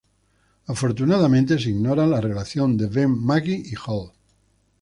[0.67, 4.09] Afortunadamente, se ignora la relación de Ben, Maggie y Hal".